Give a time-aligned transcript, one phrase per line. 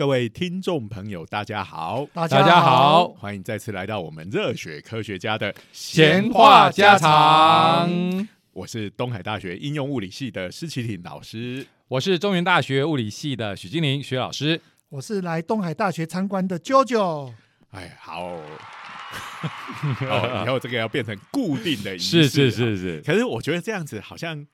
[0.00, 8.26] 各位听众朋友，大家好，大大家好，欢迎再次来到我们热血科学家的闲话家常。
[8.54, 11.66] 我是东海大学应用物理系的施启挺老师。
[11.86, 14.58] 我是中原大学物理系的许金玲许老师。
[14.88, 17.34] 我是来东海大学参观的 JoJo。
[17.72, 18.40] 哎，好，
[20.08, 24.46] 哦，以后这个要变成固定的仪式，是是是是，可是我觉得这样子好像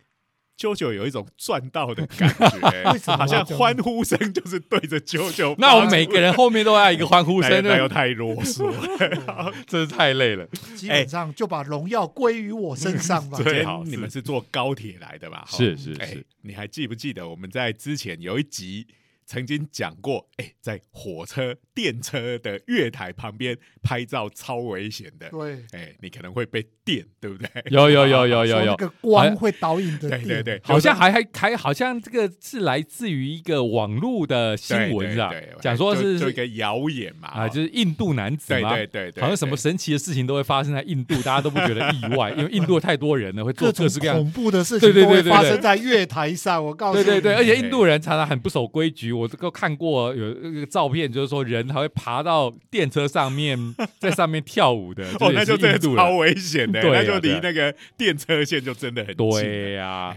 [0.59, 9.53] 啾啾有一种赚到的感觉， 为什么好像欢呼声就是对着啾啾，那我们每个人后面都要一个欢呼声，那 那又太啰嗦了。
[9.67, 10.47] 真是太累了。
[10.75, 13.39] 基本上就把荣耀归于我身上吧。
[13.43, 15.45] 最好你们是坐高铁来的吧？
[15.51, 18.87] 是是是你还记不记得我们在之前有一集
[19.27, 20.29] 曾经讲过？
[20.37, 25.29] 哎，在火车、电车的月台旁边拍照超危险的。
[25.31, 27.49] 对，哎，你可能会被电，对不对？
[27.71, 35.33] 有有有有有有，那个光会导引的，对对对，好像还还还好像这个是来自于一个网络的新闻是吧？
[35.61, 44.17] 讲说是就一个谣言嘛，啊，哦就是印度男子对嘛，对对对，好像什么神奇的事情都会发生在印度，大家都不觉得意外，因为印度太多人了，会做各式各样。
[44.17, 46.65] 恐怖的事情对对对发生在月台上。
[46.65, 53.59] 我告诉你，对对对，而且印度人常常很不守规矩，我这个看过有一个照片，就是说人还会爬到电车上面，
[53.99, 56.17] 在上面跳舞的，哦，那就真的超。
[56.17, 59.43] 危险的，那就离那个电车线就真的很近了。
[59.43, 60.15] 对呀，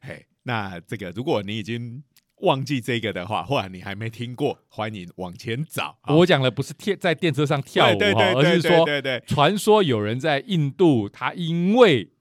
[0.00, 2.02] 哎那这个如果你已经
[2.42, 5.96] 忘记这个的话，或者你还没听过，欢迎往前找。
[6.08, 12.13] 我讲的不是跳在电车上跳舞哈，对对对对而是说对对传说有人在印度，他因为对，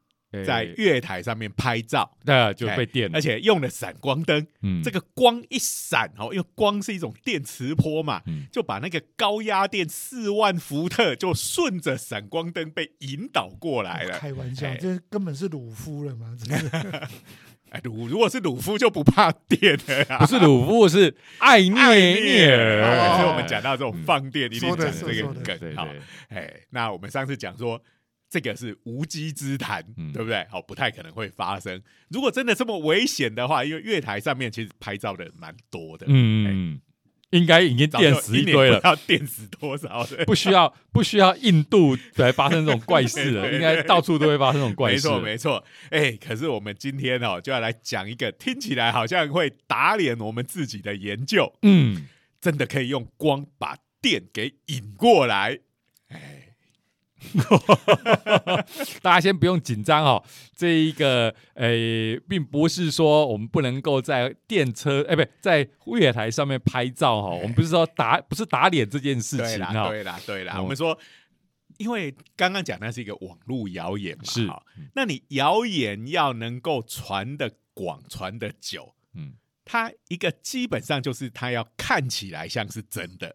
[0.46, 14.18] 在呃月台上面拍照，那就被电了而，且用了闪光灯，嗯这个光一闪哦，因为光是一种电磁波嘛，嗯就把那个高压电四万伏特就顺着闪光灯被引导过来了。
[14.18, 16.36] 开玩笑哎，这根本是鲁夫了嘛？
[16.40, 16.68] 真是
[17.70, 23.18] 哎，鲁如果是鲁夫就不怕电了呀， 不是鲁夫，是艾涅涅尔。
[23.18, 25.76] 所以我们讲到这种放电，一定讲这个梗。
[25.76, 25.88] 好，
[26.30, 27.82] 哎，那我们上次讲说。
[28.34, 30.44] 这个是无稽之谈，嗯对不对？
[30.50, 31.80] 好，不太可能会发生。
[32.10, 36.82] 如果真的这么危险的话，因为月台上面其实拍照的人蛮多的，嗯，
[37.30, 40.26] 应该已经电死一堆了电死多少人。
[40.26, 45.20] 不需要不需要印度来发生这种怪事了， 应该到处都会发生这种怪事没错。
[45.20, 45.64] 没错。
[45.92, 52.08] 哎，可是我们今天哦，就要来讲一个听起来好像会打脸我们自己的研究，嗯，
[52.42, 55.60] 真的可以用光把电给引过来。
[58.46, 58.66] 哎，
[59.02, 60.24] 大家先不用紧张哦，
[60.56, 65.68] 这一个诶、并不是说我们不能够在电车哎，不在
[65.98, 70.56] 月台上面拍照哈、哦，我们不是说打不是打脸这件事，情哈、哦，对啦，对啦。
[70.58, 70.98] 哦我们说，
[71.78, 74.48] 因为刚刚讲那是一个网络谣言嘛，是
[74.96, 79.34] 那你谣言要能够传的广、传的久，嗯
[79.66, 83.34] 它一个基本上就是它要看起来像是真的。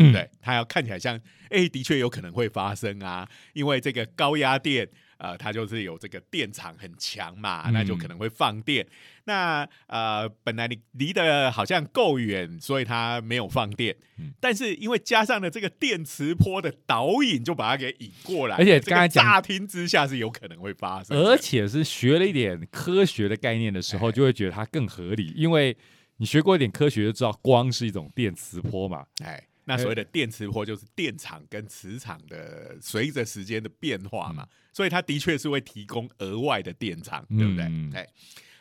[0.00, 0.12] 嗯。
[0.12, 4.88] 对，它要看起来像，哎，的确有可能会发生啊，因为这个高压电，
[5.18, 7.72] 呃，它就是有这个电场很强嘛，嗯。
[7.72, 8.86] 那就可能会放电。
[9.24, 14.32] 那呃，本来你离得好像够远，所以它没有放电，嗯。
[14.40, 24.12] 但是因为加上了这个电磁波的导引，就把它给引过来，而且刚才讲乍听之下是有可能会发生，而且是学了一点科学的概念的时候，哎。
[24.12, 25.74] 就会觉得它更合理，因为
[26.18, 37.64] 你学过一点科学就知道光是一种电磁波嘛，哎，那所谓的电磁波就是电场跟磁场的随着时间的变化嘛，所以它的确是会提供额外的电场，对不对？
[37.66, 38.04] 嗯哎，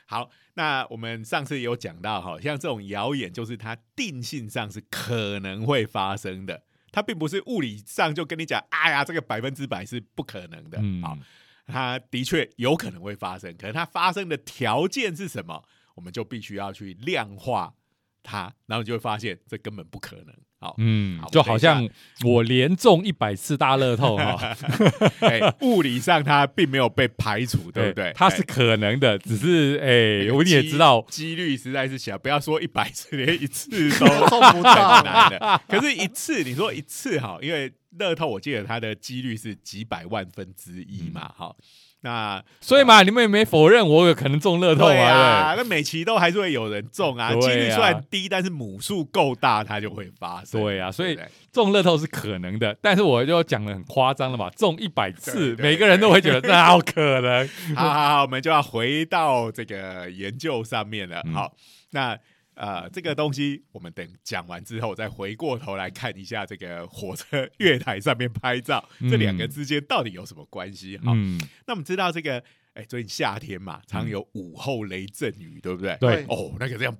[0.05, 10.77] 好，那我们上次有讲到哈，像这种谣言，就是它定性上是可能会发生的，它并不是物理上就跟你讲，哎呀，这个百分之百是不可能的。
[10.79, 11.17] 嗯，好，
[11.65, 15.63] 它的确有可能会发生，可是它发生的条件是什么，
[15.95, 17.73] 我们就必须要去量化
[18.21, 20.35] 它，然后你就会发现这根本不可能。
[20.59, 21.87] 好，好，嗯就好像
[22.25, 24.55] 我连中一百次大乐透哈，
[25.21, 28.11] 哎，物理上它并没有被排除，对不对？
[28.15, 28.45] 它是哎。
[28.45, 33.69] 可能的，只是哎，这个我你也知道，几率实在是小，不要说一百次，连一次
[33.99, 35.61] 都 碰不到很难的。
[35.67, 41.13] 可是，一次你说一次哈，因为乐透我记得它的几率是几百万分之一嗯。
[41.13, 41.55] 嘛，哈、
[42.01, 50.61] 那所以嘛，你们也没否认我有可能中乐透对啊，啊，那每期都还是会有人中啊，对啊几率虽然低，但是母数够大，它就会发生。
[50.61, 57.49] 对啊所以对不对中乐透是可能的，但是我就讲的很夸张了嘛，中一百次，每个人都会觉得那好可能？
[57.75, 61.21] 好好好，我们就要回到这个研究上面了。
[61.25, 61.51] 嗯好，
[61.91, 62.17] 那
[62.59, 70.97] 呃，这个东西我们等讲完之后，再回过头来看一下这个火车月台上面拍照，嗯这两个之间到底有什么关系？
[70.97, 75.95] 好，嗯，那我们知道这个，哎，最近夏天嘛，常有午后雷阵雨，对不对？
[76.01, 76.93] 对哦，那个这样，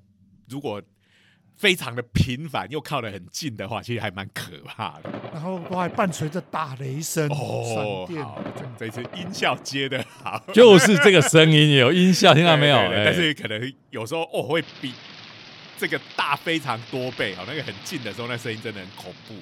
[0.48, 0.82] 如果
[1.58, 5.12] 非常的频繁又靠得很近的话，其实还蛮可怕的。
[5.34, 8.42] 然后都还伴随着打雷声、哦，闪电好，
[8.78, 12.78] 这一次音效接的好，就是这个声音有音效，听到没有？
[13.04, 14.94] 但是可能有时候哦会比
[15.80, 19.36] 这个大非常多倍，哦，那个很近的时候，那声音真的很恐怖。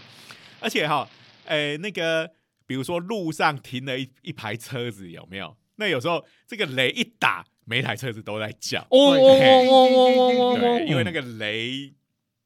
[0.59, 1.09] 而且哈，
[1.45, 2.31] 诶、那个
[2.65, 5.57] 比如说路上停了一一排车子，有没有？
[5.77, 8.81] 那有时候这个雷一打，每台车子都在叫。
[8.89, 11.93] 哦哦哦哦哦哦对，因为那个个雷，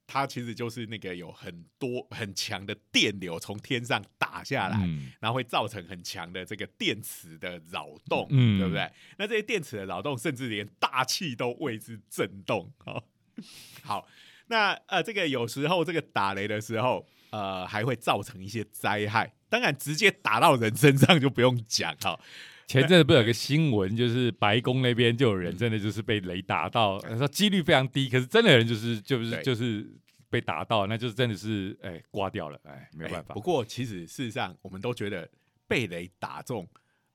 [0.05, 8.91] 它其实就是那个有很多很强的电流从天上打下来，嗯然后会造成很强的这个电磁的扰动，嗯对不对？
[9.17, 12.69] 那这些电磁的扰动，甚至连大气都为之震动。
[12.83, 13.01] 好，
[13.83, 14.07] 好，
[14.47, 19.33] 那呃，这个有时候这个打雷的时候，呃，还会造成一些灾害。
[19.49, 22.19] 当然，直接打到人身上就不用讲哈。
[22.67, 29.85] 前阵子不是有个新闻，就是白宫那边就有人真的就是被雷打到，说几率非常低，可是真的人就是就是就是
[30.29, 33.41] 被打到，那就是真的是哎刮掉了，哎没有办法哎不。
[33.41, 35.29] 过，其实事实上，我们都觉得
[35.67, 36.65] 被雷打中，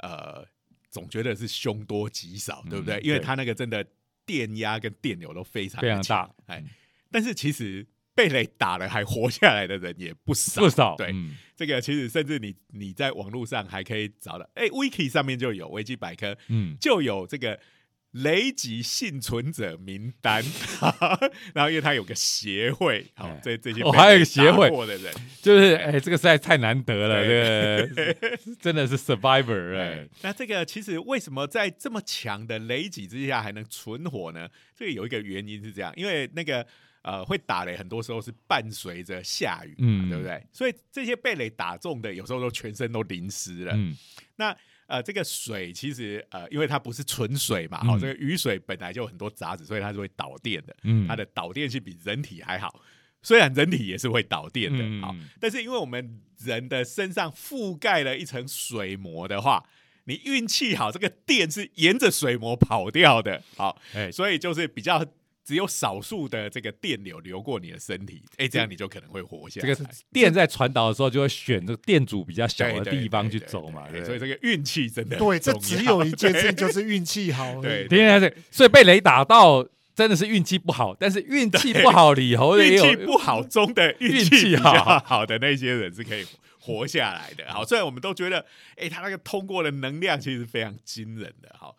[0.00, 0.44] 呃，
[0.90, 2.96] 总觉得是凶多吉少，对不对？
[2.96, 3.82] 嗯对因为他那个真的
[4.26, 6.68] 电压跟电流都非常非常大，哎嗯，
[7.10, 11.36] 但是其实被雷打了还活下来的人也不少，不少对，嗯。
[11.56, 17.58] 这个其实甚至你你在网络上还可以找到，哎，Wiki 上面就有维基百科嗯，就有这个
[18.22, 20.42] 雷击幸存者名单，
[21.54, 24.70] 然后因为他有个协会，好、哎这这些哦还有一个协会。
[24.70, 27.88] 过的人，就是哎这个实在太难得了，对。
[27.94, 34.48] 这个真的是 survivor 哎，，那这个其实为什么在这么强的雷击之下还能存活呢？
[34.74, 36.66] 这个有一个原因是这样，因为那个
[37.02, 40.08] 呃会打雷，很多时候是伴随着下雨嘛，嗯。
[40.08, 40.42] 对不对？
[40.52, 43.72] 所以这些被雷打中的，有时候都全身都淋湿了。
[43.74, 43.94] 嗯。
[44.36, 50.76] 那呃，这个水其实呃，因为它不是纯水嘛，嗯哦，这个雨水本来就有很多杂质，所以它是会导电的。
[50.84, 52.80] 嗯，它的导电性比人体还好，
[53.22, 59.68] 虽然人体也是会导电的，嗯好、但是因为我们人的身上覆盖了一层水膜的话，
[60.04, 65.04] 你运气好，这个电是沿着水膜跑掉的，好，哎所以就是比较
[65.46, 69.72] 只有少数的这个电流流过你的身体，哎，这样你就可能会活下来。
[69.72, 73.86] 这个电在传导的时候就会选这个电阻比较小对对的地方对对去走嘛？
[74.04, 77.62] 所以这个运气真的对，这只有一件事，对就是运气好。
[77.62, 79.64] 对天天这，所以被雷打到
[79.94, 86.26] 真的是运气不好，但是运气不好里头也有运气不好中的运运气好好的那些人是可以
[86.58, 87.44] 活下来的。
[87.52, 88.44] 好，虽然我们都觉得，
[88.76, 91.54] 哎、他那个通过的能量其实非常惊人的。
[91.56, 91.76] 好，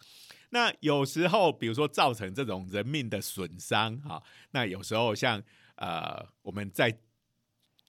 [0.49, 4.21] 那有时候比如说造成这种人命的损伤，哈，
[4.51, 5.41] 那有时候像
[5.75, 6.97] 呃我们在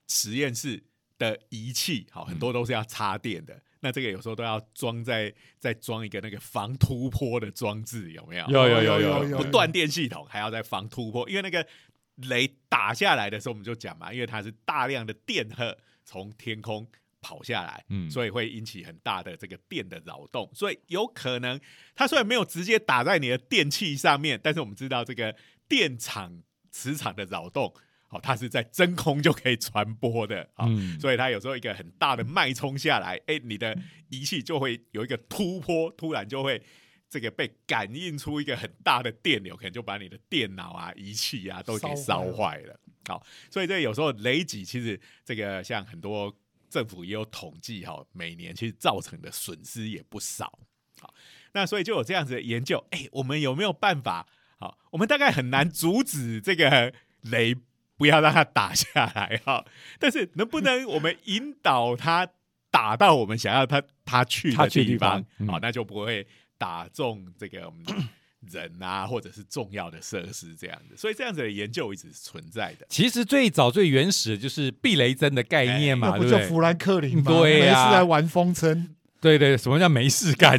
[0.07, 0.83] 实验室
[1.17, 3.61] 的仪器，好，很多都是要插电的。
[3.81, 8.45] 那这个有时候都要装在再装一个那个防突破的装置，有没有？
[8.49, 11.65] 有有有有有不断电系统还要再防突破，因为那个
[12.27, 16.85] 雷打下来的时候，我们就讲嘛，因为它是大量的电荷从天空
[17.21, 18.09] 跑下来，嗯。
[18.09, 21.59] 所以会引起很大的这个电的扰动，所以有可能
[21.95, 25.35] 它虽然没有直接打在你的电器上面，但是我们知道这个
[25.67, 27.73] 电场磁场的扰动，
[28.07, 30.99] 好、它是在真空就可以传播的，好、嗯。
[30.99, 33.77] 所以它有时候一个很大的脉冲下来，哎，你的
[34.09, 36.61] 仪器就会有一个突破，突然就会
[37.09, 42.79] 这个被感应出一个很大的电流，可能就把你的电脑啊、仪器啊都给烧烧坏了。
[43.07, 46.31] 好，所以这有时候雷击其实这个像很多
[46.69, 50.59] 政府也有统计哈，每年其实造成的损失也不少。
[51.01, 51.13] 好，
[51.53, 54.27] 那所以就有这样子的研究，哎，我们有没有办法？
[54.57, 57.55] 好，我们大概很难阻止这个雷
[57.97, 59.65] 不要让它打下来哈，
[59.97, 62.27] 但是能不能我们引导它
[62.69, 65.47] 打到我们想要它它去的地方方？
[65.47, 67.83] 好，嗯那就不会打中这个我们
[68.51, 70.95] 人啊，或者是重要的设施这样子。
[70.95, 72.85] 所以这样子的研究一直是存在的。
[72.89, 77.23] 其实最早最原始的就是避雷针的概念嘛，那对不就富兰克林吗？
[77.25, 78.87] 对呀没事来玩风筝，
[79.21, 80.57] 对对，什么叫没事干？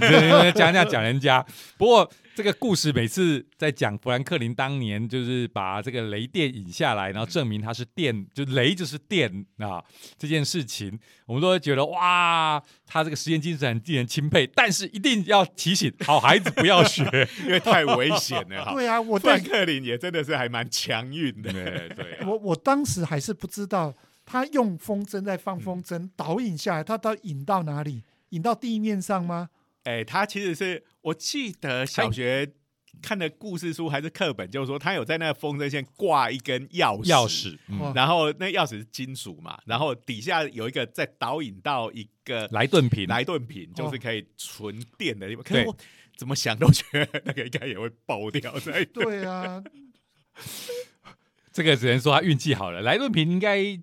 [0.54, 1.44] 讲讲讲人家。
[1.78, 2.10] 不过
[2.40, 9.84] 这个故事每次在讲富兰克林当年就是把这个雷电引下来，然后证明它是电，就雷就是电啊
[10.16, 14.46] 这件事情，我们都会觉得哇，他这个实验精神很令人钦佩。
[14.46, 17.04] 但是一定要提醒好孩子不要学。
[17.44, 18.72] 因为太危险了哈。
[18.72, 22.26] 对啊，我富兰克林也真的是还蛮强运的，对对啊。
[22.26, 23.92] 我我当时还是不知道，
[24.24, 28.02] 他用风筝在放风筝，导引下来，他到引到哪里？
[28.30, 29.50] 引到地面上吗？
[29.84, 32.52] 哎、他其实是我记得小学
[33.00, 45.42] 看的故事书还是课本，就是说他有在那个风筝线挂一根钥匙，钥匙，嗯，然后那钥匙是金属嘛，然后底下有一个再导引到一个莱顿瓶，莱顿瓶，就是可以存电的地方。
[45.44, 45.76] 可对是我
[46.16, 48.84] 怎么想都觉得那个应该也会爆掉在。
[48.86, 49.62] 对啊，
[51.52, 52.82] 这个只能说他运气好了。
[52.82, 53.80] 莱顿瓶应该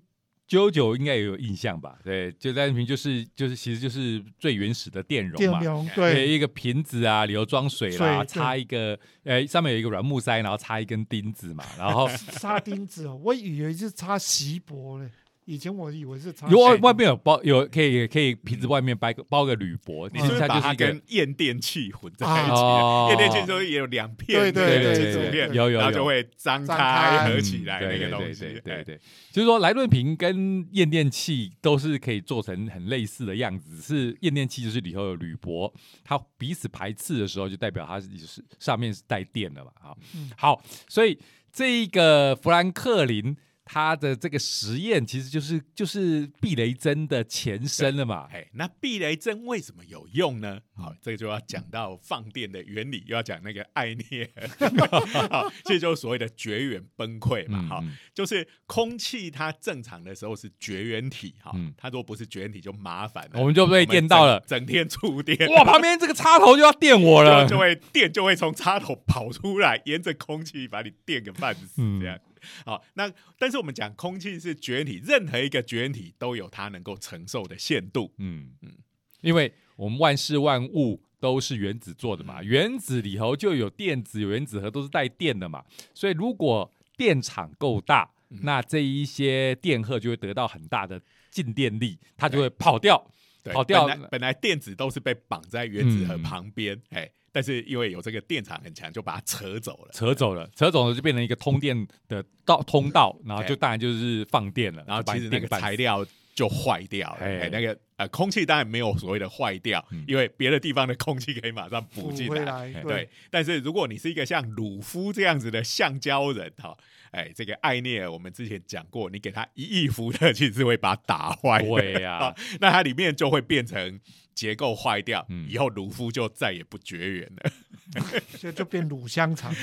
[0.48, 1.98] 九九应该也有印象吧？
[2.02, 5.60] 对，就单瓶就是就是其实就是最原始的电容嘛。
[5.60, 15.10] 电容对，对一个瓶子啊，里头装水啦，插一个，呃，上面有一个软木塞，然后插一根钉子嘛，然后 插钉子哦，我以为是插锡箔嘞，
[15.48, 22.62] 以前我以为是插如果外面有包有可以可以瓶子外面包个包个铝箔，你是不是把它它就是跟验电器混在一起？
[23.08, 28.44] 验电器中也有两片对那个对金属片，有有有然后就会张张开开合起来嗯那个对对东西。
[28.44, 29.00] 哎对对对，
[29.32, 35.72] 就是说莱顿瓶跟验电器都是可以做成很类似的样子，只是验电器就是里头有铝箔，
[36.04, 39.70] 它彼此排斥的时候，就代表它是就是上面是带电的嘛。
[39.80, 41.18] 好，嗯好，所以
[41.50, 43.34] 这一个富兰克林。
[43.70, 50.58] 他的这个实验其实就是就是避雷针的前身了嘛，哎，那避雷针为什么有用呢？
[50.74, 54.30] 好，这个就要讲到放电的原理，又要讲那个艾涅。
[54.36, 54.48] 尔，
[55.28, 57.62] 好，这就是所谓的绝缘崩溃嘛。
[57.68, 57.94] 好，嗯。
[58.14, 67.44] 就是空气它正常的时候是绝缘体，哈嗯，它如果不是绝缘体就麻烦了，我们就被电到了，整整天触电，哇，旁边这个插头就要电我了。
[67.44, 72.00] 就，就会电就会从插头跑出来，沿着空气把你电个半死，嗯。
[72.00, 72.18] 这样。
[72.64, 78.12] 好，那但是我们讲空气是绝缘体，任何一个绝缘体都有它能够承受的限度。
[78.18, 78.72] 嗯嗯嗯，
[79.20, 85.64] 因为我们万事万物都是原子做的嘛，原子里头就有电子，有原子核都是带电的嘛，
[85.94, 93.10] 所以如果电场够大，嗯那这一些电荷就会得到很大的静电力，它就会跑掉。
[93.40, 99.90] 对跑掉本来本来电子都是被绑在原子核嗯旁边，哎、但是因为有这个电场很强，就把它扯走了。
[99.92, 106.04] 扯走了，扯走了就变成一个通电的道通道，然后就当然就是放电了，然后其实那个材料
[106.34, 110.04] 就坏掉了，哎哎、那个呃空气当然没有所谓的坏掉，嗯。
[110.08, 112.72] 因为别的地方的空气可以马上补补进来。
[112.82, 116.76] 对，但是如果你是一个像鲁夫这样子的橡胶人哈，
[117.12, 121.68] 哎，这个艾涅尔我们之前讲过，你给他一亿伏特，其实是会把它打坏的。
[121.68, 124.00] 对呀、好那它里面就会变成
[124.34, 127.52] 结构坏掉，嗯以后鲁夫就再也不绝缘了。
[128.38, 129.54] 就就变卤香肠，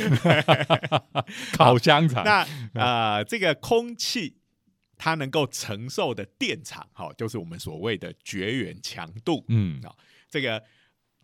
[1.53, 4.37] 烤香肠， 那呃，这个空气
[4.97, 9.45] 它能够承受的电场，哈、就是我们所谓的绝缘强度。
[9.49, 9.79] 嗯
[10.27, 10.63] 这个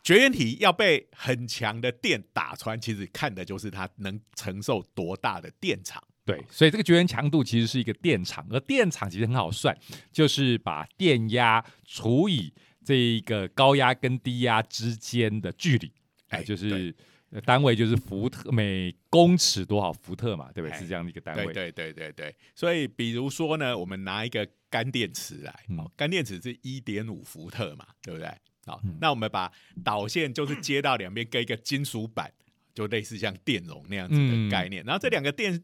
[0.03, 6.01] 绝缘体要被很强的电打穿，其实看的就是它能承受多大的电场。
[6.25, 9.75] 对，所以这个绝缘强度其实是一个电场，而电场其实很好算，
[10.11, 12.53] 就是把电压除以
[12.85, 15.91] 这一个高压跟低压之间的距离，
[16.29, 16.95] 哎，哎就是
[17.31, 20.75] 呃单位就是伏特每公尺多少伏特嘛，对不对？
[20.75, 21.45] 哎是这样的一个单位。
[21.53, 28.29] 对对对对对，所以比如说呢，我们拿一个干电池来，嗯哦，干电池是一点五伏特嘛，对不对？
[28.67, 29.51] 好、嗯那我们把
[29.83, 32.31] 导线就是接到两边跟一个金属板，
[32.75, 34.83] 就类似像电容那样子嗯的概念。
[34.85, 35.59] 然后这两个电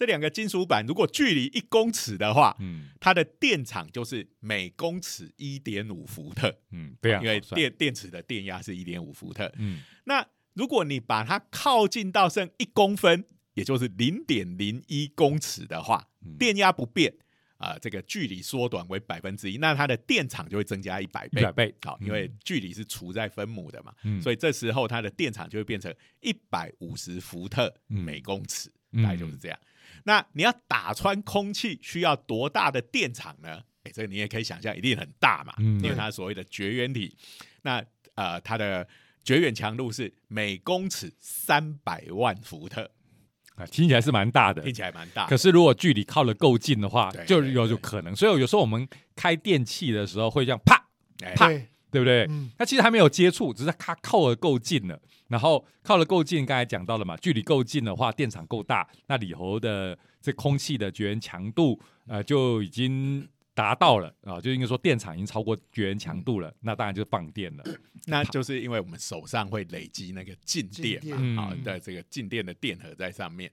[0.00, 2.88] 这两个金属板如果距离一公尺的话，嗯。
[2.98, 9.52] 它的电场就是每公尺一点五伏特，嗯，非常因为电电池的电压是一点五伏特。
[9.58, 9.82] 嗯。
[10.04, 16.34] 那如果你把它靠近到剩一公分，也就是零点零一公尺的话，嗯。
[16.38, 17.12] 电压不变
[17.58, 21.42] 啊、这个距离缩短为百分之一，那它的电场就会增加一百倍。
[21.42, 24.18] 一百倍，好，因为距离是除在分母的嘛，嗯。
[24.22, 28.02] 所以这时候它的电场就会变成一百五十伏特嗯。
[28.02, 29.58] 每公尺，嗯大概就是这样。
[30.04, 33.60] 那你要打穿空气需要多大的电场呢？
[33.82, 37.16] 哎，这个你也可以想象，一定很大嘛，嗯因为它所谓的绝缘体，
[37.62, 37.82] 那
[38.14, 38.86] 呃它的
[39.24, 42.90] 绝缘强度是每公尺三百万伏特，
[43.56, 44.62] 啊，听起来是蛮大的。
[44.62, 45.36] 听起来蛮大可。
[45.36, 48.14] 是如果距离靠得够近的话，就有有可能。
[48.14, 50.86] 所以有时候我们开电器的时候会这样啪，
[51.22, 52.26] 哎对，不对？
[52.30, 55.00] 嗯，它其实还没有接触，只是它靠的够近了。
[55.28, 67.64] 然后靠的够近，刚才讲到了嘛，距离够近的话，电场够大，那里头的这空气的绝缘强度，呃，就已经达到了啊，就应该说电场已经超过绝缘强度了，那当然就放电了。
[68.06, 73.50] 那就是因为我们手上会累积那个静电嘛，啊、嗯的这个静电的电荷在上面。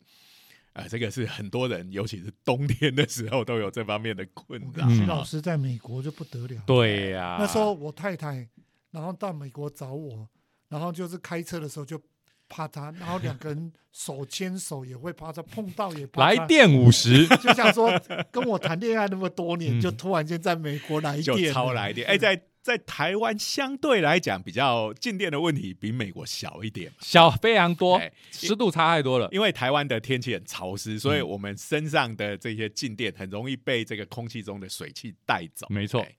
[0.77, 4.85] 啊，这个是很多人，尤其是冬天的时候都有这方面的困扰。
[4.87, 8.47] 嗯徐老师在美国就不得了，对呀、那时候我太太，
[8.91, 10.29] 然后到美国找我，
[10.69, 11.99] 然后就是开车的时候就
[12.47, 17.91] 怕他，然后两个人手牵手也会怕他，碰到也怕他，来电五十，就像说
[18.31, 22.07] 跟我谈恋爱那么多年，嗯就突然间在美国来就电来电。
[22.07, 29.29] 哎、在在台湾相对来讲，比较静电的问题比美国小一点，小非常多哎，湿度差太多了。
[29.31, 35.65] 因为台湾的天气很潮湿，所以嗯我们身上的这些静电很容易被这个空气中的水汽带走。
[35.69, 36.13] 没错哎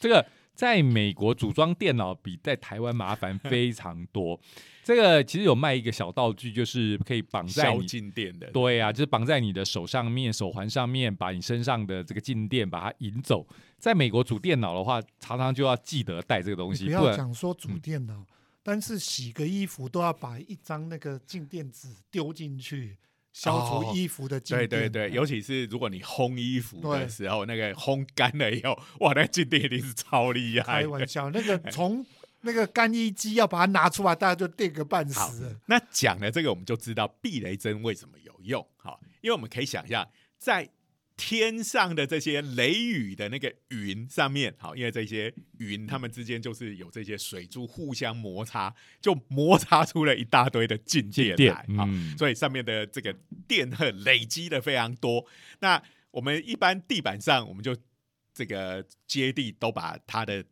[0.00, 4.38] 这个在美国组装电脑比在台湾麻烦非常多。
[4.84, 13.46] 这个其实有卖一个小道具，就是可以绑在消你静电的，对啊，就是绑在你的手上面、手环上面，把你身上的这个静电把它引走。
[13.78, 18.26] 在美国组电脑的话，常常就要记得带这个东西，不要讲说煮嗯电脑，
[18.64, 22.98] 但是洗个衣服都要把一张那个静电纸丢进去，
[23.32, 24.68] 消哦除衣服的静电。
[24.68, 30.82] 对对对，尤其是如果你烘衣服的时候，那个烘干了以后，哇，那静电一定是超厉害。
[30.82, 32.04] 开玩笑，那个 从
[32.42, 35.56] 那个干衣机要把它拿出来，大家就电个半死了。
[35.66, 38.66] 那讲了这个，我们就知道避雷针为什么有用。
[38.76, 40.06] 好，因为我们可以想象，
[40.38, 40.68] 在
[41.24, 51.60] 天上的这些雷雨的那个云上面，好，因为这些云它们之间就是有这些水珠互相摩擦，就摩擦出了一大堆的静电电来。
[51.76, 53.14] 好，嗯所以上面的这个
[53.46, 55.24] 电荷 累积的非常多。
[55.60, 57.76] 那我们一般地板上，我们就
[58.34, 60.44] 这个接地都把它的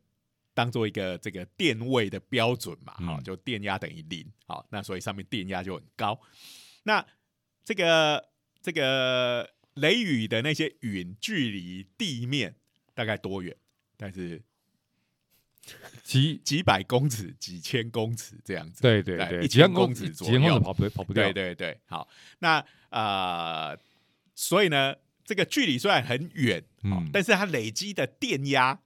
[0.55, 6.21] 当做一个这个电位的标准嘛，嗯好、就电压等于零，好，那所以上面电压就很高。
[6.85, 7.05] 那
[7.65, 8.25] 这个
[8.62, 9.50] 这个
[9.81, 12.55] 雷雨的那些云距离地面
[12.95, 13.57] 大概多远？
[13.97, 14.43] 但是
[16.03, 18.83] 几 几百公尺、几千公尺这样子。
[18.83, 21.25] 对对对，一千几千公尺左几千公右尺跑不跑不掉。
[21.25, 22.09] 对对对，好，
[22.39, 23.79] 那呃，
[24.35, 24.95] 所以呢，
[25.25, 28.81] 这个距离虽然很远，哦嗯但是它累积的电压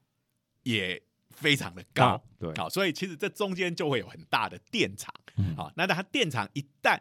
[0.65, 6.99] 也非常的高大，对好，所以其实这中间就会有很大的电场，嗯好，那它电场一旦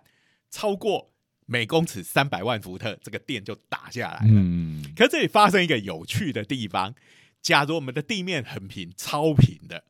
[0.49, 1.12] 超过
[1.45, 4.31] 每公尺三百万伏特，这个电就打下来了。
[4.31, 6.93] 嗯，可是这里发生一个有趣的地方，
[7.41, 9.83] 假如我们的地面很平、超平的，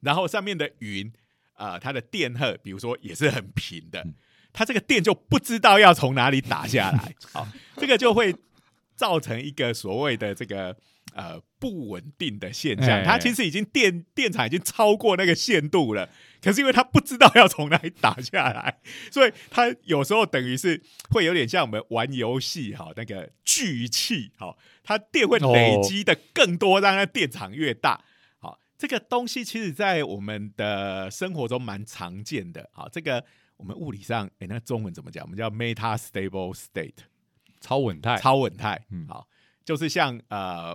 [0.00, 1.12] 然后上面的云，
[1.54, 4.06] 呃，它的电荷，比如说也是很平的，
[4.52, 8.34] 它这个电就不知道要从哪里打下来， 好，这个就会
[8.94, 10.76] 造成一个所谓的这个
[11.14, 12.88] 呃不稳定的现象。
[12.98, 13.04] 哎。
[13.04, 16.10] 它其实已经电电场已经超过那个限度了，
[16.42, 18.80] 可是因为他不知道要从哪里打下来，
[19.12, 28.02] 所以他有时候等于是会有点像我们玩游戏哈，那个聚气哈，它电会累积的更多，让它电场越大。
[28.38, 32.68] 好，这个东西其实在我们的生活中蛮常见的。
[32.72, 33.24] 好，这个
[33.56, 35.24] 我们物理上，哎，那中文怎么讲？
[35.24, 36.94] 我们叫 meta stable state，
[37.60, 38.82] 超稳态，超稳态。
[38.90, 39.26] 嗯好，
[39.64, 40.74] 就是像呃，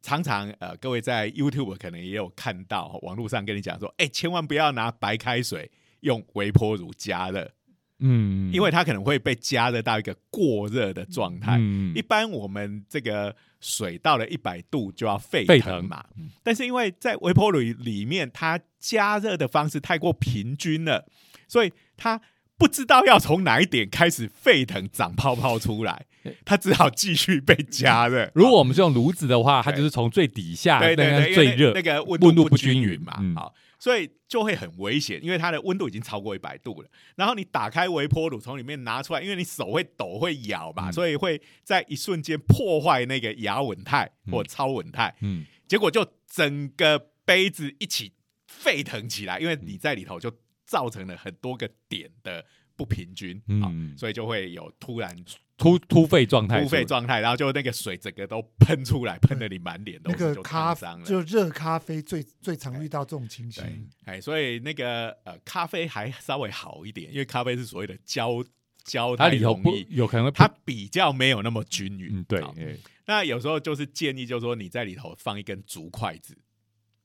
[0.00, 7.50] 常常呃，各位在 YouTube 可能也有看到，网络上跟你讲说，哎，千万不要拿白开水用微波炉加热，
[7.98, 11.56] 嗯，因为它可能会被加热到一个过热的状态。
[11.58, 11.92] 嗯。
[11.94, 15.80] 一般我们这个水到了一百度就要沸沸腾。
[15.80, 16.30] 腾嘛，嗯。
[16.44, 21.04] 但是因为在微波炉里面，它加热的方式太过平均了，
[21.48, 22.20] 所以它
[22.58, 26.06] 不知道要从哪一点开始沸腾长泡泡出来，
[26.44, 28.30] 它只好继续被加热。
[28.34, 33.34] 如果我们是用炉子的话，它就是从最底下那个最热那个温温度不不均匀嘛，嗯。
[33.36, 36.88] 好，所以就会很危险，因为它的温度已经超过一百度了。
[37.14, 40.92] 然后你打开微波炉，从里面拿出来，因为你手会抖会咬嘛，嗯。
[40.92, 45.44] 所以会在一瞬间破坏那个亚稳态或超稳态，嗯。
[45.68, 48.12] 结果就整个杯子一起
[48.48, 50.32] 沸腾起来，因为你在里头就
[50.68, 52.44] 造成了很多个点的
[52.76, 55.16] 不平均，嗯好所以就会有突然
[55.56, 61.04] 突突沸状态，突沸状态，然后就那个水整个都喷出来，喷的你满脸都那是，就个咖烫伤了。
[61.06, 68.44] 就热咖啡最最常遇到这种情对形。，哎，所以那个呃，咖啡还稍微好一点，因为咖啡是所谓的焦
[68.84, 72.18] 焦它太里头不，有可能会它比较没有那么均匀。
[72.18, 76.38] 嗯对，那有时候就是建议，就是说你在里头放一根竹筷子，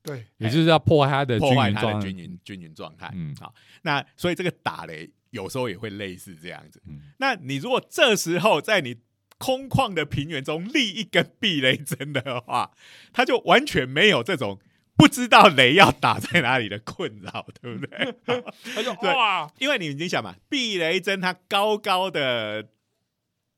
[0.03, 3.09] 对，也就是要破坏它的破坏它的均匀状均匀均匀状态。
[3.15, 6.81] 嗯好，那所以这个打雷有时候也会类似这样子。
[6.85, 8.97] 嗯那你如果这时候在你
[9.37, 12.71] 空旷的平原中立一根避雷针的话，
[13.11, 14.59] 它就完全没有这种
[14.95, 18.15] 不知道雷要打在哪里的困扰，对不对？
[18.75, 22.69] 他就对哇，因为你已经想嘛，避雷针它高高的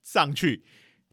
[0.01, 0.63] 上去，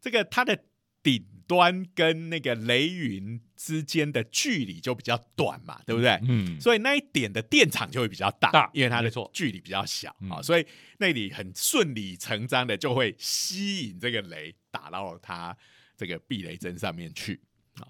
[0.00, 0.58] 这个它的
[1.02, 6.18] 顶端跟那个雷云之间的距离就比较短嘛，对不对？
[6.28, 10.66] 嗯，所以那一点的电场就会比较大，大因为它的距离比较小啊、嗯所以
[10.98, 15.56] 那里很顺理成章的就会吸引这个雷打到它
[15.96, 17.40] 这个避雷针上面去
[17.74, 17.86] 啊、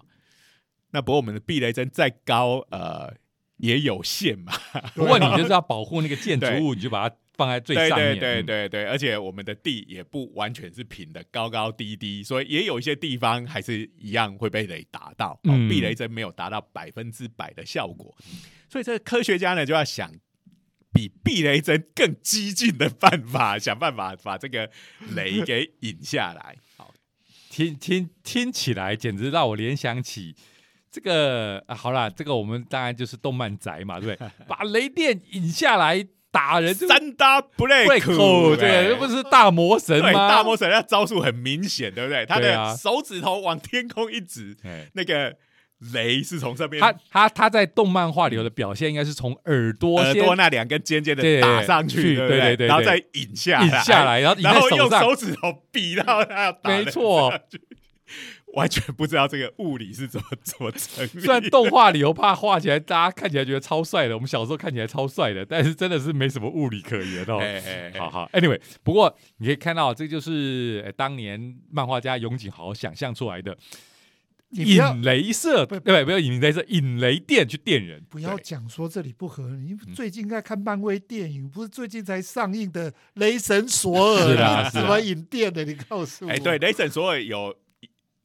[0.91, 3.13] 那不过我们的避雷针再高，呃，
[3.57, 4.53] 也有限嘛。
[4.95, 15.31] 不过你就是要保护那个建筑物，你就把它放在最上面，对对对，对对，而且我们的地也不完全是平的，高高低低，所以也有一些地方还是一样会被雷打到。
[15.43, 18.15] 哦嗯避雷针没有达到百分之百的效果，
[18.69, 20.11] 所以这个科学家呢就要想
[20.91, 24.69] 比避雷针更激进的办法，想办法把这个
[25.15, 26.57] 雷给引下来。
[26.75, 26.93] 好，
[27.49, 30.35] 听听听起来简直让我联想起
[30.91, 34.29] 这个、啊、好啦，这个我们当然就是动漫宅嘛，对不对？
[34.47, 38.83] 把雷电引下来打人，三大 break，break，这哎。
[38.85, 40.27] 个这不是大魔神对吗？
[40.27, 42.25] 大魔神，他招数很明显，对不对？
[42.25, 45.35] 他的手指头往天空一指，哎那个
[45.93, 52.39] 雷是从这边他他他在动漫画里头的表现应该是从耳朵先耳朵那两根尖尖的打上去，去对不对？
[52.39, 57.31] 对对然后再引下引下来，然后引然后用手指头比到他要打没错
[58.53, 61.19] 完全不知道这个物理是怎么怎么成立。
[61.19, 67.37] 虽然动画里头怕画起来，大家看起来觉得超帅的，我们小时候看起来超帅的，但是真的是没什么物理可言哦。
[67.39, 73.57] 哎哎哎好好，Anyway，不过你可以看到，这就是、呃当年漫画家永井豪想象出来的
[74.51, 78.03] 引雷射，不对不要引雷射，引雷电去电人。
[78.07, 85.65] 不要对讲说这里不合理，最近在看漫威电影，不是最近才上映的《雷神索尔》是啊是啊 什么引电的？
[85.65, 87.55] 你告诉我，哎，对，雷神索尔有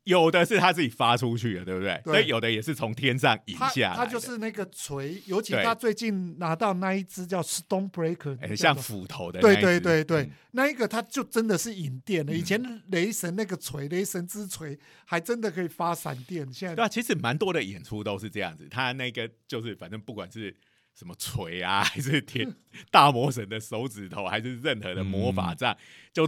[0.09, 2.01] 有的是他自己发出去的，对不对？
[2.03, 2.13] 对。
[2.15, 10.23] 所以有的也是从天上引下他就是那个锤，尤其对他最近拿到那一只叫 Stone Breaker，很像斧头的那对对对对。
[10.23, 12.33] 嗯，那一个他就真的是引电的。
[12.33, 12.39] 嗯。
[12.39, 20.57] 以前雷神那个锤，雷神之锤还真的可以发闪电，现在对啊，其实蛮多的演出都是这样子，他那个就是反正不管是
[20.95, 22.51] 什么锤啊，还是天
[22.91, 25.77] 大魔神的手指头，还是任何的魔法杖，
[26.15, 26.27] 就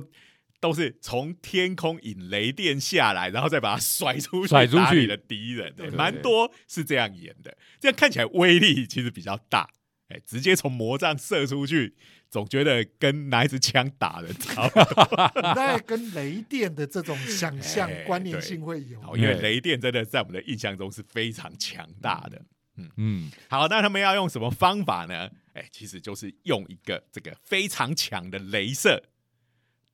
[0.61, 9.68] 都是从天空引雷电下来，然后再把它甩出去，甩出去打你的敌人，蛮多是这样演的，这样看起来威力其实比较大。
[10.09, 11.94] 哎，直接从魔杖射出去，
[12.29, 15.33] 总觉得跟拿一支枪打人差不多。
[15.37, 19.01] 你大概跟雷电的这种想象哎关联性会有。
[19.01, 22.42] 好因为雷电真的在我们的印象中是非常强大的。
[22.77, 25.31] 嗯嗯，好，那他们要用什么方法呢？
[25.53, 29.01] 哎，其实就是用一个这个非常强的镭射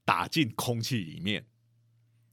[0.06, 1.44] 打进空气里面。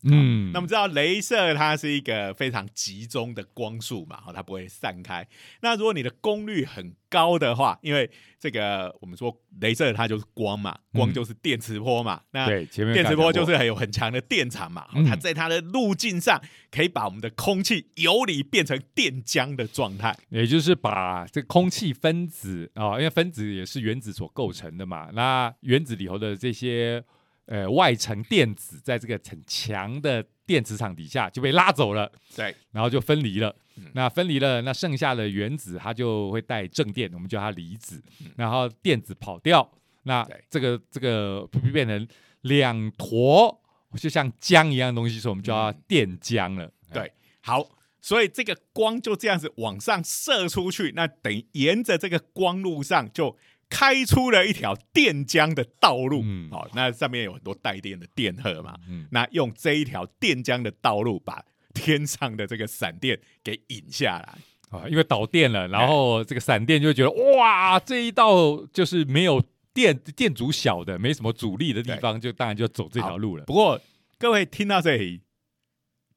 [0.05, 5.25] 嗯，那么知道镭射它是一个非常集中的光束嘛，好，它不会散开。
[5.61, 16.37] 那如果你的功率很高的话，因为这个我们说镭射它就是光嘛，光嗯就是电磁波嘛，那电磁波就是很有很强的电场嘛，嗯它在它的路径上
[16.69, 20.13] 可以把我们的空气游离变成电浆的状态。
[20.27, 27.01] 也就是把这个空气分子啊、因为分子也是原子所构成的嘛，那原子里头的这些
[27.45, 32.11] 呃外层电子，在这个很强的电磁场底下就被拉走了。
[32.35, 33.85] 对，然后就分离了嗯。
[33.93, 38.01] 那分离了，那剩下的原子它就会带正电，我们叫它离子。
[38.35, 39.69] 然后电子跑掉，
[40.03, 42.07] 那这个这个会变成
[42.41, 43.61] 两坨，
[43.97, 46.71] 就像浆一样的东西，所以我们叫它电浆了。
[46.91, 47.65] 对，好，
[48.01, 53.35] 所以这个光就这样子往上射出去，那等于沿着这个光路上就
[53.73, 56.21] 开出了一条电浆的道路。
[56.23, 64.37] 嗯好，那上面有很多带电的电荷嘛，嗯，那用这一条电浆的道路把天上的这个闪电给引下来。
[64.69, 73.45] 啊，因为导电了，然后这个闪电就会觉得哇，这一道就是没有电电阻小的，没什么阻力的地方，就当然就走这条路了。
[73.45, 73.81] 不过
[74.19, 75.21] 各位听到这里，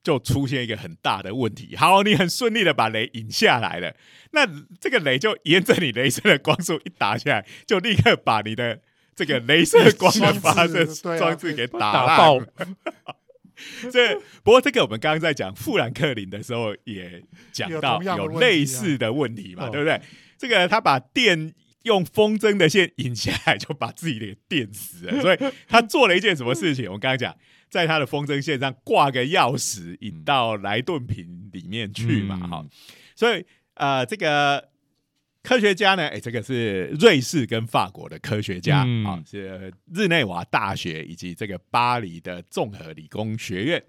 [0.06, 1.74] 就出现一个很大的问题。
[1.74, 3.92] 好，你很顺利的把雷引下来了，
[4.30, 4.46] 那
[4.80, 8.80] 这个雷就沿着你雷射的光束一打下来，就立刻把你的
[9.16, 10.84] 这个镭射光的发射
[11.18, 12.38] 装置给打 爆，
[13.90, 14.14] 这
[14.44, 20.00] 不过这个我们刚刚在讲富兰克林的时候也讲到有类似的问题嘛，哦对不对？
[20.38, 25.20] 这个他把电用风筝的线引下来，就把自己给电死了。
[25.20, 26.84] 所以他做了一件什么事情？
[26.86, 27.34] 我们刚刚讲，
[27.76, 32.48] 在他的风筝线上挂个钥匙，引到莱顿瓶里面去嘛，嗯。
[32.48, 32.66] 哈、
[33.14, 34.70] 所以呃，这个
[35.42, 43.84] 科学家呢，哎，这个是瑞士跟法国的科学家啊、嗯是日内瓦大学以及这个巴黎的综合理工学院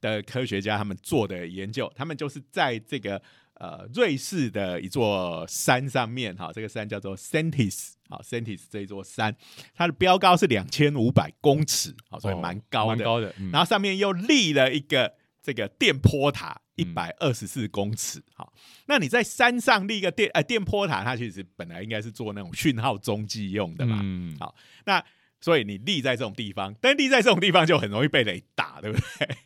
[0.00, 3.20] 的科学家他们做的研究，他们就是在这个
[3.60, 9.34] 呃瑞士的一座山上面，哈，这个山叫做 Sentis，好，Sentis 这一座山，
[9.74, 13.34] 它的标高是两千五百公尺，好，所以哦蛮高的，蛮高的。
[13.38, 18.22] 嗯然后上面又立了一个这个电波塔，一嗯百二十四公尺。
[18.34, 18.52] 好、
[18.86, 24.00] 那你在山上立一个电呃电波塔，它其实本来应该是做那种讯号中继用的嘛。
[24.02, 25.04] 嗯好那
[25.40, 29.36] 所以你立在这种地方，但立在这种地方就很容易被雷打，对不对？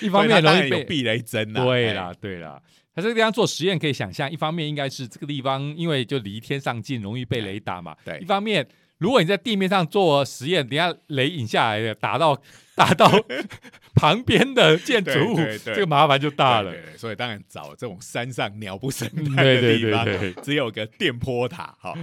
[0.00, 2.62] 一方面当有避雷针呐、哎对啦，对啦。
[2.94, 7.96] 他这个地方做实验可以想象，一方面应该是这个地方因为就离天上近，容易被雷打嘛。
[8.04, 8.66] 对一方面，
[8.98, 12.40] 如果你在地面上做实验，等下雷引下来的，打到
[12.76, 13.10] 打到
[13.94, 15.74] 旁边的建筑物，对对对。
[15.74, 16.72] 这个麻烦就大了。
[16.96, 20.06] 所以当然找这种山上鸟不生嗯蛋的地方，
[20.42, 21.94] 只有个电波塔哈。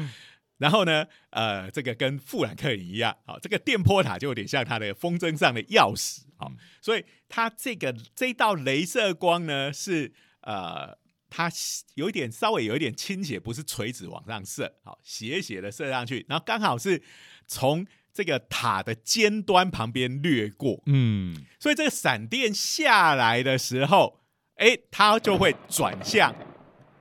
[0.57, 6.57] 然后呢，呃，这个跟富兰克林一样，好，这个电波塔就有点像它的风筝上的钥匙，好，嗯。
[6.81, 10.97] 所以它这个这道镭射光呢是呃
[11.29, 11.49] 它
[11.95, 17.01] 有一点稍微有一点倾斜，不是垂直往上射，好斜斜的射上去，然后刚好是
[17.47, 24.19] 从这个塔的尖端旁边掠过，嗯，所以这个闪电下来的时候，
[24.55, 26.45] 哎，它就会转向，哎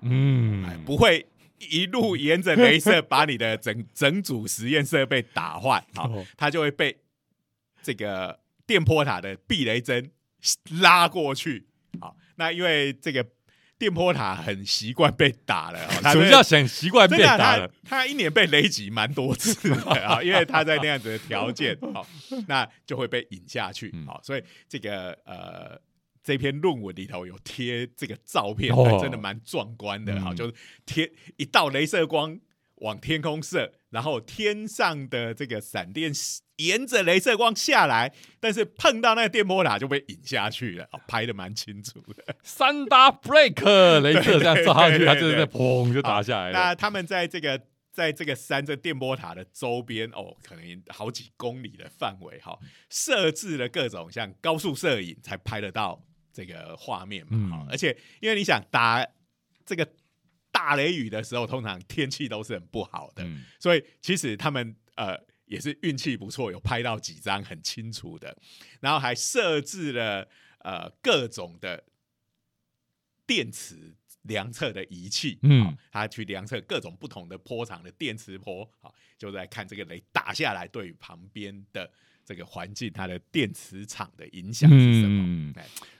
[0.03, 1.27] 嗯，不会
[1.59, 6.97] 一路沿着镭射把你的整整组实验设备打坏，好哦，它就会被
[7.83, 10.13] 这个电波塔的避雷针
[10.81, 11.67] 拉过去。
[12.01, 13.25] 好，那因为这个
[13.79, 15.79] 电波塔很习惯被打了，
[16.11, 17.69] 什么叫想习惯被打了？
[17.85, 22.07] 他他一年被雷击蛮多次的啊， 因为他在那样子的条件，好，
[22.49, 25.79] 那就会被引下去，嗯好，所以这个呃。
[26.23, 32.39] 这篇论文里头有贴这个照片，哦真的蛮壮观的，好，嗯就是贴一道镭射光
[32.81, 36.13] 往天空射，然后天上的这个闪电
[36.57, 42.37] 沿着镭射光下来，但是碰到那个电波塔就被引下去了，哦 拍的蛮清楚的。
[42.43, 43.55] 三打 break，
[44.03, 46.53] 镭射这样照上去，它就是在砰就打下来了。
[46.53, 47.59] 那他们在这个
[47.91, 52.59] 在这个山这电波塔的周边哦，可能好几公里的范围哈，
[52.91, 57.31] 设置了各种像高速摄影才拍得到这个画面嘛。
[57.33, 59.07] 嗯哈而且因为你想打
[59.65, 59.87] 这个
[60.61, 63.43] 大雷雨的时候，通常天气都是很不好的，嗯。
[63.59, 68.37] 所以其实他们呃也是运气不错，有拍到几张很清楚的，
[68.79, 71.83] 然后还设置了呃各种的
[73.27, 75.65] 电磁量测的仪器，嗯。
[75.65, 81.91] 好他去量测各种不同的波长的电磁波，好，就在看这个雷打下来对于旁边的
[82.31, 85.53] 这个环境它的电磁场的影响是什么。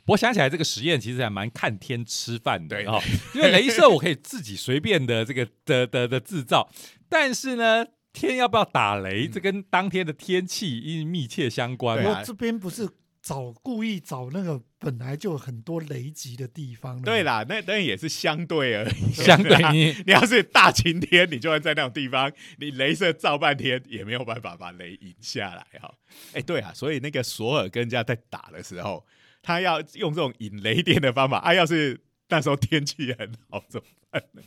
[0.07, 2.87] 我想起来这个实验其实还蛮看天吃饭的对。
[2.87, 3.03] 哦，
[3.35, 6.71] 因为镭射我可以自己随便的这个 的的的制造，
[7.09, 12.89] 但是呢，天要不要打雷，这跟当天的天气因密切相关我这边不是
[13.31, 19.13] 找故意找那个本来就很多雷击的地方对啦，那那也是相对而已。
[19.13, 25.95] 相对 你你要是大晴天，你就算在那种地方，你镭射照半天也没有办法把雷引下来哈。
[26.33, 29.07] 哎、对啊，所以那个索尔跟人家在打的时候，
[29.41, 31.39] 他要用这种引雷电的方法。
[31.39, 34.43] 啊，要是那时候天气很好，怎么办呢？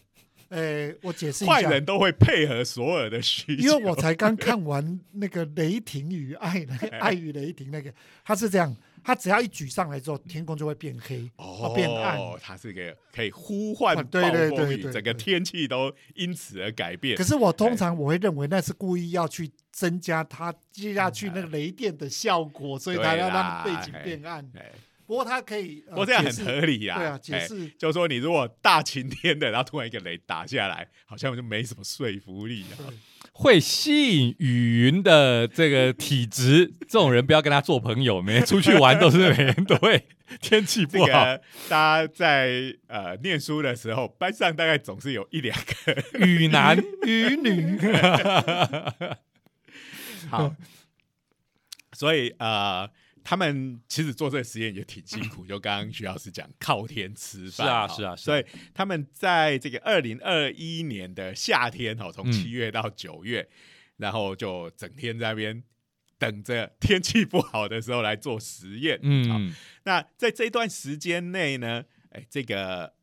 [0.53, 7.91] 呃，我解释一下，坏人都会配合索尔的需求，因为我才刚看完那个《雷霆与爱》那个 《爱与雷霆》那个，
[8.23, 12.19] 他是这样，他只要一举上来之后，天空就会变黑，哦变暗。
[12.39, 17.23] 他是个可以呼唤对对风雨，对对整个天气都因此而改变可。
[17.23, 24.47] 是我通常我会认为那是故意要去增加他接下去那个雷电的效果，所以他要让背景变暗。
[25.03, 26.97] 哎，不过他可以，呃不过这样很合理啦。
[26.97, 32.77] 对啊，解哎释就是说，你如果大晴天的，然后突然一个雷打下来，好像就没什么说服力啊。
[33.35, 38.21] 会吸引雨云的这个体质，这种人不要跟他做朋友。
[38.21, 40.05] 每天出去玩都是每天都会
[40.39, 41.07] 天气不好。
[41.07, 47.79] 个大家在呃念书的时候，班上大概总是有一两个 雨男，雨女，
[50.29, 50.55] 好，
[51.93, 52.87] 所以呃，
[53.23, 57.69] 他们其实做这个实验也挺辛苦，就刚刚徐老师讲靠天吃饭，哦。
[57.69, 58.15] 是啊是啊。
[58.15, 63.47] 所以他们在这个二零二一年的夏天哦，从嗯七月到九月，
[63.97, 65.63] 然后就整天在那边
[66.17, 72.93] 等着天气不好的时候来做实验，好嗯，那在这段时间内呢，哎，这个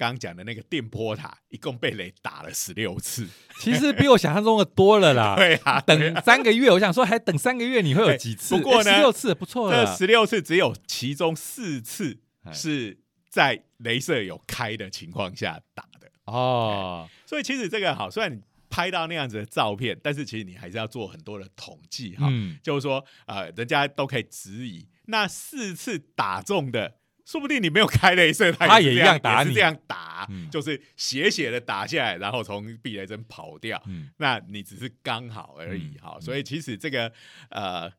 [0.00, 5.36] 刚刚讲的那个电波塔一共被雷打了十六次，其实比我想象中的多了啦。
[5.36, 8.56] 对啊，等啊三个月，我想说还等三个月，你会有几次？
[8.56, 9.84] 不过呢十六次不错了。
[9.84, 26.99] 这十六次只有其中四次哎是在镭射有开的情况下打的，哦，所以其实这个好，虽然你拍到那样子的照片，但是其实你还是要做很多的统计哈，嗯，就是说呃，人家都可以质疑那四次打中的。
[27.24, 30.48] 说不定你没有开镭射，他也一样打是这样打，嗯。
[30.50, 33.82] 就是斜斜的打下来，然后从避雷针跑掉。
[33.86, 34.10] 嗯。
[34.18, 37.12] 那你只是刚好而已嗯哈、所以其实这个
[37.50, 37.90] 呃，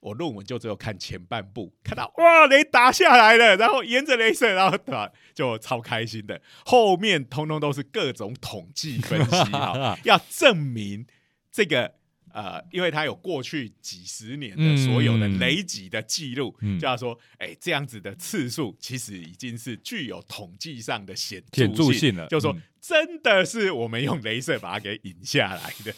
[0.00, 11.06] 我论文就只有看前半部，看到哇雷打下来了，然后沿着镭射，然后打就超开心的，后面通通都是各种统计分析哈、 要证明
[11.52, 11.99] 这个。
[12.32, 25.94] 呃，因为它有过去几十年的所有的嗯雷击的记录，嗯就要说，哎，这样子的次数其实已经是具有统计上的显显著性性了就是说嗯真的是我们用镭射把它给引下来的。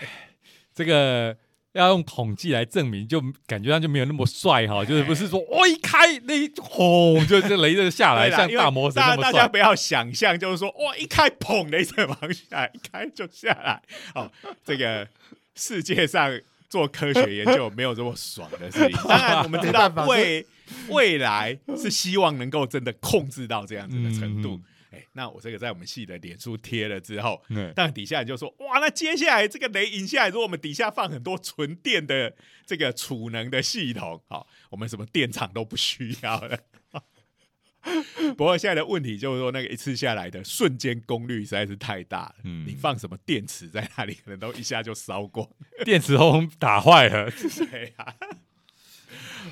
[0.74, 1.36] 这个
[1.74, 4.84] 要用统计来证明，就感觉上就没有那么帅哈。
[4.84, 9.32] 就是不是说我一开那一轰，就是雷就下来，像大魔神大那么帅。
[9.32, 13.80] 大家不要想象，就是说哇，一开砰，镭射往下来，一开就下来。
[14.16, 14.30] 哦，
[14.64, 15.08] 这个
[15.54, 18.90] 世界上做科学研究没有这么爽的事情。
[19.08, 20.46] 当然，我们知道未
[20.88, 24.56] 未来是希望能够真的控制到这样子的程度。
[24.56, 24.64] 嗯
[24.94, 32.32] 哎，那我这个在我们系的脸书贴了之后，嗯，但底下人就说：“哇，那接下来这个雷引下来，如果我们底下放很多纯电的
[32.64, 36.56] 这个储能的系统，好，我们什么电厂都不需要了。”
[38.36, 42.34] 不过现在的问题就是说，那个一次下来的瞬间功率实在是太大了。
[42.44, 45.46] 嗯你放什么电池在那里，可能都一下就烧光。
[45.84, 48.14] 电池轰打坏了， 对呀、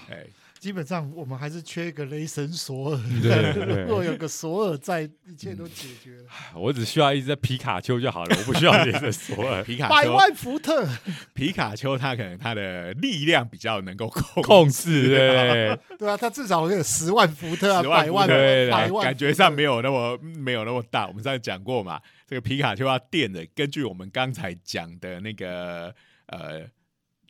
[0.09, 0.27] 哎，
[0.62, 3.01] 基本上我们还是缺一个雷神索尔。
[3.20, 6.29] 对 对对如果有个索尔在，一切都解决了。
[6.55, 10.88] 我只需要一只皮卡丘就好了，我不需要你的索尔 皮卡丘，百万伏特，
[11.35, 21.09] 皮卡丘它可能它的力量比较能够控控制，对，对啊，它至少有十万伏特啊，百万对百万，感觉上没有那么没有那么大。
[21.09, 25.92] 我们上次讲过嘛，这个皮卡丘要电的，根据我们刚才讲的那个
[26.27, 26.61] 呃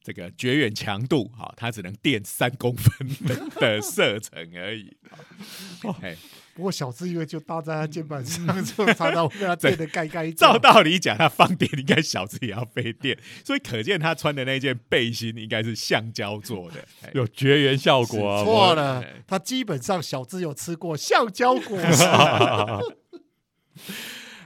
[0.03, 4.97] 这个绝缘强度，哈，它只能电三公分的 的射程而已。
[6.01, 6.17] 哎，
[6.55, 10.59] 不过小智因为就搭在他肩膀上，就常常会被他电的盖盖 照。
[10.59, 16.85] 道理讲，他放电应该小智也要费电， 所以可见他穿的那件背心应该是橡胶做的。
[17.03, 22.05] 哎有绝缘效果啊，错了，他基本上小智有吃过橡胶果实。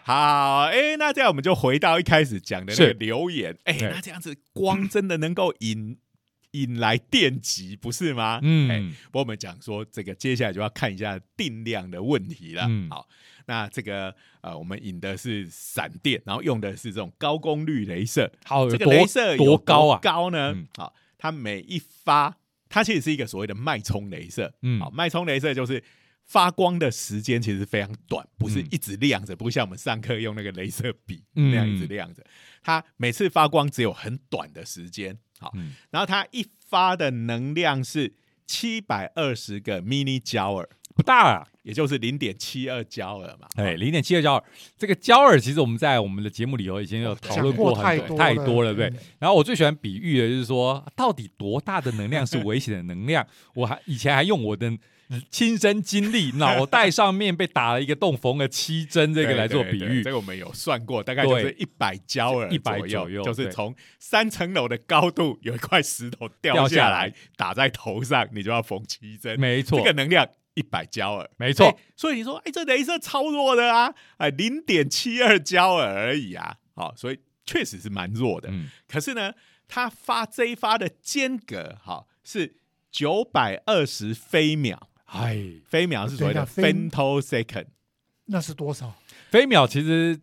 [0.07, 5.99] 好，哎、那这样我们就回到一开始讲的那个留言，哎、对那这样子光真的能够引
[6.53, 8.37] 引来电极，不是吗？
[8.37, 12.67] 哎嗯，不过我们讲说这个接下来就要看一下定量的问题了。
[12.69, 13.09] 嗯好，
[13.47, 18.31] 那这个呃，我们引的是闪电，然后用的是这种高功率镭射。
[18.45, 19.99] 好，这个镭射有多高啊？
[20.01, 20.69] 高呢嗯？
[20.77, 22.37] 好，它每一发，
[22.69, 24.55] 它其实是一个所谓的脉冲镭射。
[24.63, 25.83] 嗯好，脉冲镭射就是
[26.27, 32.23] 发光的时间其实非常短，不是嗯一直亮着，不像我们上课用那个镭射笔嗯那样一直亮着。
[32.63, 35.17] 它每次发光只有很短的时间。
[35.39, 43.47] 好，嗯然后它一发的能量是七百二十个 mini 焦耳，不大啊，也就是零点七二焦耳嘛。
[43.55, 44.45] 哎，零点七二焦耳，
[44.77, 48.93] 这个焦耳其实我们在我们的节目里头已经有讨论过很多太太多了对？
[49.21, 53.25] 然后我最喜欢比喻的就是说，到底多大的能量是危险的能量？
[53.55, 54.77] 我还以前还用我的
[55.31, 60.03] 亲身经历，脑袋上面被打了一个洞，缝了七针，这这个来做比喻。
[60.03, 60.11] 这。
[60.11, 67.13] 个我们有算过，大概就是一百焦耳100左左右就是从三层楼的高度有一块石头掉掉下来。
[67.37, 69.39] 打在头上，你就要缝七针。
[69.39, 69.79] 没错。
[69.79, 71.67] 这，个能量一百焦耳，没错。
[71.67, 78.49] 哎所以你说，哎，这镭射超弱的啊，哎，零点七二焦耳而已啊，好，所以确实是蛮弱的。
[78.51, 79.33] 嗯，可是呢，
[79.69, 82.57] 它发这一发的间隔，好是
[82.91, 87.67] 九百二十飞秒，哎，飞秒是所谓的 femtosecond。
[88.27, 88.93] 那是多少？
[89.31, 90.21] 飞秒其实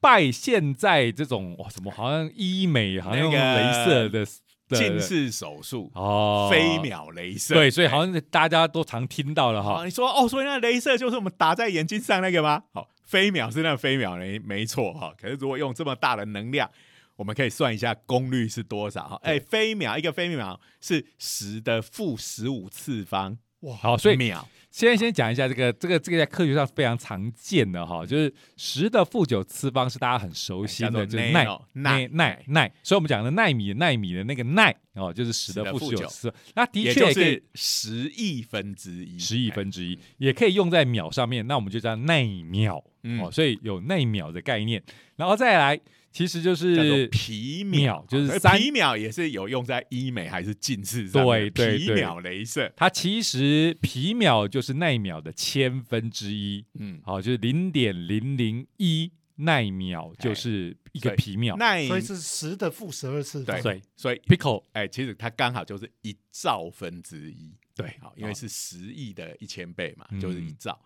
[0.00, 4.26] 拜现在这种哇什么，好像医美好像用那个镭射的
[4.68, 9.84] 的近视手术，哦，飞秒镭射，对，所以好像像大家都常听到了好，哈。
[9.84, 12.62] 你说哦，所以那镭射就是我们打在眼睛上那个吗？
[12.72, 15.12] 好，飞秒是那个飞秒没没错哈。
[15.20, 16.70] 可是如果用这么大的能量，
[17.16, 19.20] 我们可以算一下功率是多少哈？
[19.24, 43.20] 哎，飞秒一个飞秒是十的负十五次方哇，好，所以秒，现在先讲一下这个这个这个在科学上非常常见的哈，就是十的负九次方是大家很熟悉的，就是奈奈奈奈，所以我们讲的纳米纳米的那个奈哦，就是十的负10的负九九次，那的确也可以是十亿分之一，十亿哎分之一，也可以用在秒上面，那我们就叫奈秒嗯。
[43.20, 44.82] 哦，所以有奈秒的概念，
[45.16, 45.78] 然后再来，
[46.12, 61.56] 其实就是皮秒就是三皮秒也是有用在医美还是近视上的，对对对皮秒镭射，它其实皮秒就是奈秒的千分之一，嗯，好，就是零点零零一奈秒就是一个皮秒。
[61.56, 63.62] 那所以是十的负十二次方。
[63.62, 70.78] 对对所以 Pico 哎，其实它刚好就是一兆分之一，对好，因为哦是十亿的一千倍嘛，嗯就是一兆。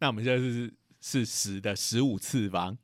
[0.00, 2.76] 那我们现在是是十的十五次方，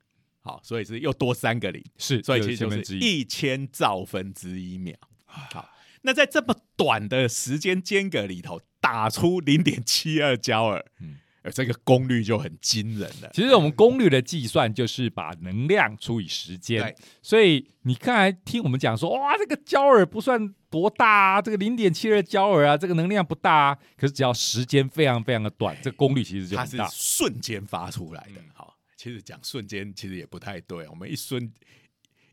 [0.43, 2.71] 好，所以是又多三个零，是，所以其实就。
[2.71, 4.97] 是一千兆分之一秒。
[5.27, 5.69] 好，
[6.03, 13.31] 那在这么短的时间间隔里头，打出零点七二焦耳，嗯呃，这个功率就很惊人了。
[13.33, 26.89] 其实我们功率的计算就是把能量除以时间对，所以你刚才听我们讲说，哇，这个焦耳不算多大啊，这个零点七二焦耳啊，这个能量不大啊，可是只要时间非常非常的短，这个功率其实就它是很大。
[26.93, 28.43] 瞬间发出来的。
[28.53, 28.70] 好，
[29.01, 31.51] 其实讲瞬间其实也不太对，我们一瞬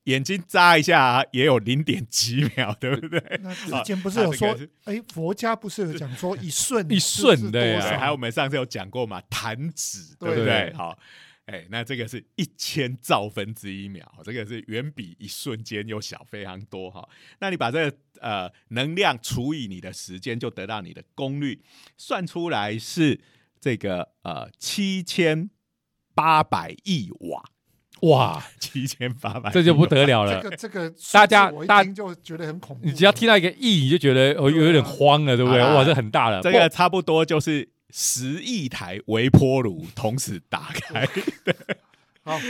[0.03, 3.39] 眼睛眨一下也有零点几秒，对不对？
[3.41, 4.53] 那之前不是有说
[4.83, 10.73] 哎，佛家不是有讲说一瞬 一瞬是对啊对，还有我们上次有讲过嘛，弹指，对不对对？
[10.73, 10.99] 好，
[11.45, 17.07] 哎，那这个是一千兆分之一秒，这个是远比一瞬间又小非常多哈。
[17.39, 21.63] 那你把这个呃能量除以你的时间，就得到你的功率，
[21.95, 23.17] 算出来是
[23.61, 25.49] 这个呃七千
[26.17, 27.43] 八百亿瓦，
[28.01, 30.41] 哇，七千八百，这就不得了了。
[30.41, 32.83] 这个这个大家大听就觉得很恐怖。
[32.83, 35.61] 你只要听到一个亿，你就觉得哦有有点慌了，对不对？
[35.61, 36.41] 哇，这很大了。
[36.41, 41.07] 这个差不多就是十亿台微波炉同时打开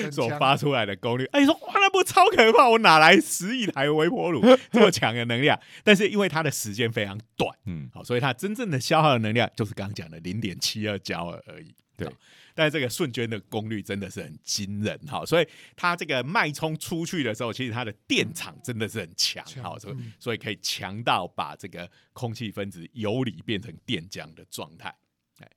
[0.09, 1.25] 所发出来的功率。
[1.33, 2.69] 哎，你说哇，那不超可怕？
[2.69, 4.41] 我哪来十亿台微波炉
[4.71, 5.59] 这么强的能量？
[5.83, 11.75] 但是因为它的时间非常短，嗯，好，所以它真正的消耗的能量就是刚刚讲的零点七二焦耳而已。
[11.95, 12.13] 对好，
[12.57, 24.89] 但是这个瞬间的功率真的是很惊人哈，所以它这个脉冲出去的时候，其实它的电场真的是很强，哈，所以嗯所以可以强到把这个空气分子游离变成电浆的状态。
[25.37, 25.47] 哎，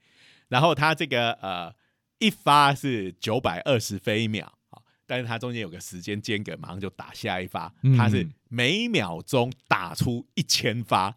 [0.49, 1.75] 然后它这个呃
[2.19, 4.53] 一发是九百二十飞秒。
[4.69, 11.17] 好但是它中间有个时间间隔，马上就打下一发，嗯它是每秒钟打出一千发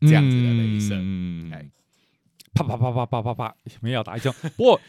[0.00, 0.96] 这样子的镭射。
[0.96, 1.70] 嗯哎
[2.52, 4.34] 啪啪啪啪啪啪啪，每秒打一枪。
[4.56, 4.80] 不过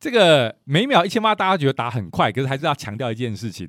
[0.00, 3.68] 这个每秒一千发，大家觉得打很快，可是还是要强调一件事情：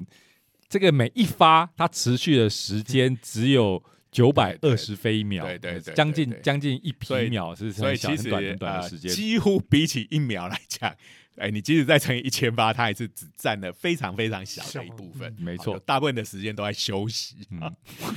[0.70, 9.12] 这个每一发它持续的时间 只有九百二十飞秒，对对将近对将近一所以匹秒，是所以其实很短很短的呃时间。
[9.12, 10.96] 几乎比起一秒来讲，
[11.36, 15.36] 哎，你即使再乘以一千八，它还是只占了非常非常小的一部分。
[15.38, 17.36] 没错大部分的时间都在休息。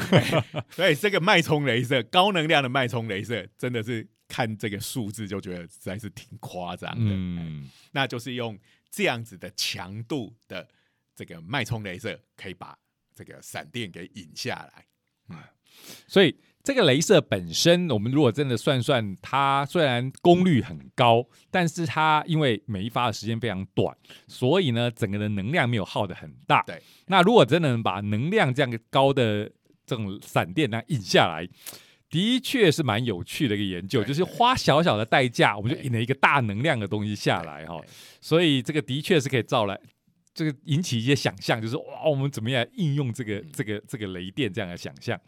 [0.71, 7.13] 所以这个脉冲镭射，高能量的脉冲镭射，真的是看这个数字就觉得实在是挺夸张的。
[7.13, 8.59] 嗯，那就是用
[8.91, 10.69] 这样子的强度的
[11.15, 12.77] 这个脉冲镭射，可以把
[13.15, 14.87] 这个闪电给引下来。
[15.29, 15.37] 嗯
[16.07, 23.97] 所以这个镭射本身，我们如果真的算算，它虽然功率很高，但是它因为每一发的时间非常短，
[24.29, 26.63] 所以呢，整个的能量没有耗的很大。
[26.63, 29.51] 对，那如果真的能把能量这样高的
[29.85, 31.47] 这种闪电呢引下来，
[32.15, 37.89] 的确是蛮有趣的一个研究，就是花小小的代价，我们就引了一个大能量的东西下来哈对。
[38.21, 39.77] 所以这个的确是可以造来。
[40.33, 45.21] 这个引起一些想象，就是哇，我们怎么样应用这个这个这个雷电这样的想象？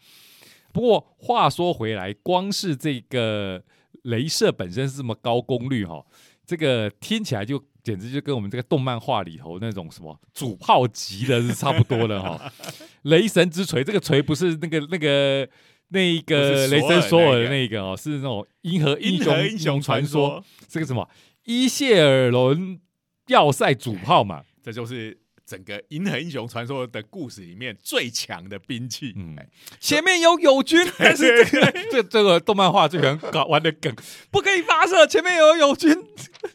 [0.71, 3.61] 不过话说回来，光是这个
[4.03, 6.01] 镭射本身是这么高功率哈，
[6.45, 12.49] 这个听起来就简直就跟我们这个动漫画里头那种什么主炮级的是差不多的哈。
[13.03, 15.47] 雷神之锤，这个锤不是那个那个
[15.89, 21.09] 那一个雷神索尔的那个那个哦，是那种银河英银雄河英雄传说说，这个什么
[21.45, 22.79] 伊谢尔伦
[23.27, 24.43] 要塞主炮嘛。
[24.61, 29.13] 这就是整个《银河英雄传说》的故事里面最强的兵器。
[29.15, 29.47] 嗯哎
[29.79, 33.95] 前面有友军，但是这个这这个动漫画最喜欢搞玩的梗，
[34.29, 35.95] 不可以发射，前面有友军，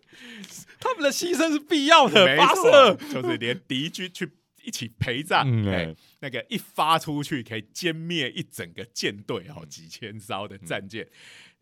[0.79, 2.95] 他们的牺牲是必要的，发射。
[3.11, 4.31] 就是连敌军去
[4.65, 11.09] 一起陪葬，嗯哎哎那个一发出去可以歼灭一整个舰队哦，几千艘的战舰。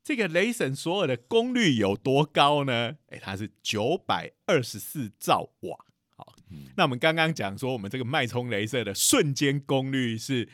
[0.03, 2.97] 这个雷神索尔的功率有多高呢？
[3.09, 5.77] 哎，它是九百二十四兆瓦。
[6.17, 6.35] 好，
[6.77, 10.49] 那我们刚刚讲说，我们这个脉冲镭射的瞬间功率是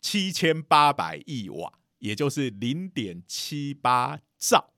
[0.00, 4.72] 七千八百亿瓦，也就是零点七八兆。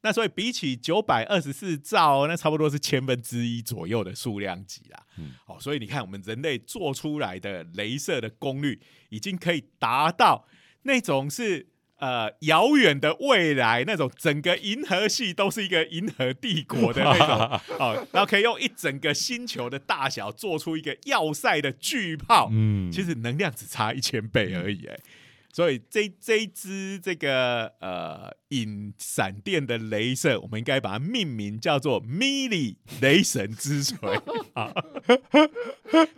[0.00, 5.02] 好，那所以比起九百二十四兆，那差不多是千分之一左右的数量级啦。
[5.18, 8.80] 嗯好，所以你看，我们人类做出来的镭射的功率，
[9.10, 10.46] 已经可以达到
[10.84, 11.66] 那种是
[11.98, 22.48] 呃遥远的未来，那种整个银河系都是一个银河帝国的那种 哦，然后可以用一整个星球的大小做出一个要塞的巨炮。
[22.50, 24.98] 嗯其实能量只差一千倍而已，哎，
[25.52, 34.20] 所以这这一支这个呃引闪电的镭射，我们应该把它命名叫做米里雷神之锤。
[34.54, 34.72] 啊，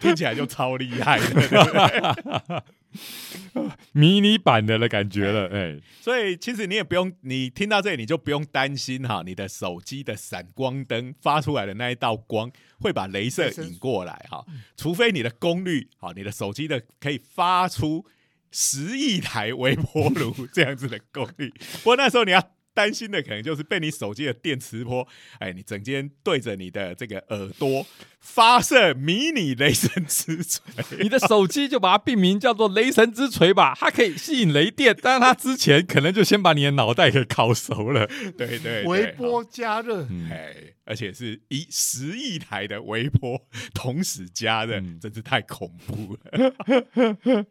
[0.01, 2.65] 听起来就超厉害的，
[3.93, 14.45] 迷你版的的感觉了，哎，所以其实你也不用，你听到这里你就不用担心哈，你的手机的闪光灯发出来的那一道光会把镭射引过来哈，
[14.77, 18.05] 除非你的功率好，你的手机的可以发出
[18.53, 22.53] 十亿台微波炉这样子的功率， 不过那时候你要。
[22.75, 25.07] 担心的可能就是被你手机的电磁波，
[25.39, 27.87] 哎，你整天对着你的这个耳朵
[28.19, 30.63] 发射迷你雷神之锤，
[31.03, 38.07] 你的手机就把它命名叫做雷神之锤吧， 它可以吸引雷电，但是它之前可能就先把你的脑袋给烤熟了。
[38.39, 40.55] 对对对，微波加热，嗯哎，
[40.87, 43.39] 而且是一十亿台的微波
[43.75, 47.45] 同时加热，嗯真是太恐怖了。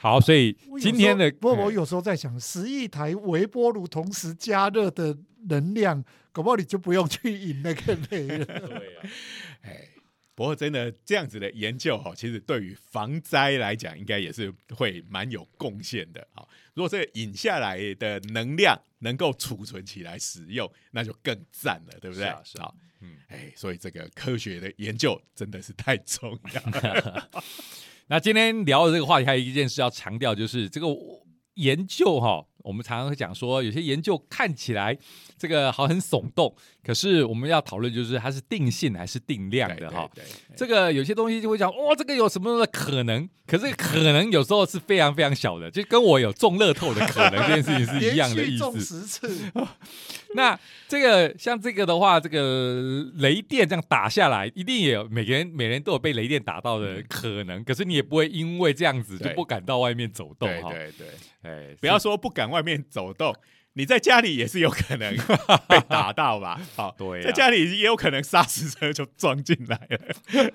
[0.00, 5.16] 好，所以今天的不过我哎有时候在想，十亿台微波炉同时加热的
[5.48, 8.82] 能量，搞不好你就不用去引那个煤了。
[9.62, 9.88] 哎，
[10.36, 16.46] 不过真的这样子的研究哈，其实对于防灾来讲，应该也是会蛮有贡献的啊。
[16.74, 22.24] 如果这个引下来的能量能够储存起来使用，那就更赞了，对不对？
[22.24, 27.28] 是啊是啊好，嗯哎，所以这个科学的研究真的是太重要了。
[28.10, 30.86] 那今天聊的这个话题，还有一件事要强调，就是这个
[31.56, 34.96] 研究哈，我们常常会讲说，有些研究看起来
[35.38, 40.10] 这个好很耸动，可是我们要讨论就是它是定性还是定量的哈。
[40.56, 43.28] 这个有些东西就会讲，哇，这个有什么的可能？
[43.46, 49.00] 可是可能有时候是非常非常小的，就跟我有中乐透的可能这件事情是一样的意连续中思。
[49.00, 49.52] 十次，
[50.34, 57.64] 那这个像这个的话，这个雷电这样打下来，一定也有每个人每人都有被雷电打到的可能。
[57.64, 60.70] 可是你也不会因为这样子就不敢到外面走动哈。
[60.70, 61.06] 对对对，
[61.42, 63.34] 哎，不要说不敢外面走动。
[63.74, 65.14] 你在家里也是有可能
[65.68, 66.60] 被打到吧？
[66.74, 69.88] 好，对啊在家里也有可能砂石车就撞进来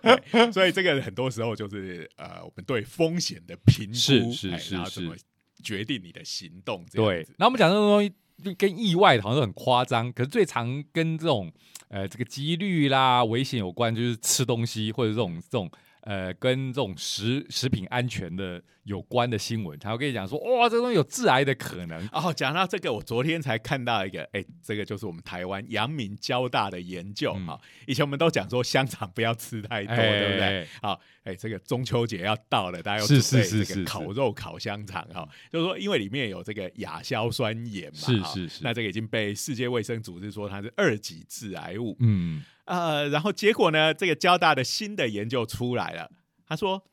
[0.01, 5.15] 了，所以这个很多时候就是呃，我们对风险的评估是是哎是是然后怎么
[5.63, 7.33] 决定你的行动这样对子。。
[7.37, 8.11] 那我们讲这种东西，
[8.43, 11.49] 就跟意外好像都很夸张，可是最常跟这种
[11.87, 15.71] 呃这个几率啦、危险有关，就是吃东西或者这种这种
[16.03, 22.07] 呃跟这种食食品安全的有关的新闻，他会跟你讲说，哇，这个东西有致癌的可能。
[22.11, 30.41] 哦，讲到这个，我昨天才看到一个，哎，这个就是我们台湾阳明交大的研究嗯啊、以前我们都讲说香肠不要吃太多，对不对？
[30.41, 30.67] 哎？
[30.81, 35.27] 好，哎，这个中秋节要到了，大家要是准备这个烤肉、烤香肠哈。
[35.49, 41.95] 就是说，因为里面有这个亚硝酸盐嘛，哈是是是那这个已经被世界卫生组织说它是二级致癌物。
[41.99, 46.09] 嗯，呃，然后结果呢，这个交大的新的研究出来了，
[46.47, 46.83] 他说。